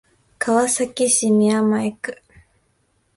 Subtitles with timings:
[0.39, 2.23] 川崎市宮前区